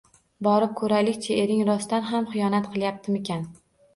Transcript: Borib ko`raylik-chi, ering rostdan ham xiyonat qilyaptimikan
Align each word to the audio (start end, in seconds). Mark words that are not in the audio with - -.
Borib 0.45 0.71
ko`raylik-chi, 0.79 1.35
ering 1.41 1.61
rostdan 1.69 2.07
ham 2.13 2.27
xiyonat 2.31 2.71
qilyaptimikan 2.77 3.45